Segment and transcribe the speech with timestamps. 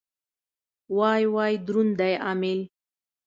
[0.97, 2.59] وای وای دروند دی امېل.